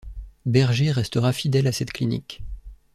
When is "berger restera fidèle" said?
0.47-1.67